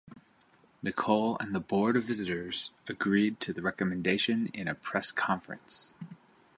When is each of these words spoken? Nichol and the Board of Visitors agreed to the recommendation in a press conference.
Nichol 0.81 1.37
and 1.39 1.53
the 1.53 1.59
Board 1.59 1.95
of 1.95 2.05
Visitors 2.05 2.71
agreed 2.87 3.39
to 3.41 3.53
the 3.53 3.61
recommendation 3.61 4.47
in 4.47 4.67
a 4.67 4.73
press 4.73 5.11
conference. 5.11 5.93